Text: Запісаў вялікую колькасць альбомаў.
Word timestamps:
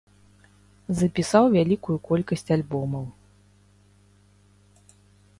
Запісаў 0.99 1.43
вялікую 1.55 1.97
колькасць 2.07 2.51
альбомаў. 2.55 3.03